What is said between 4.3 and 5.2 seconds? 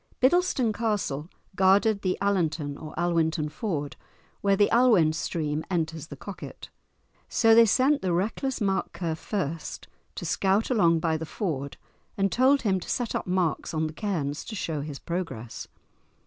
where the Alwin